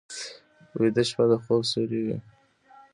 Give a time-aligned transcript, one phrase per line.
[0.79, 2.17] ویده شپه د خوب سیوری وي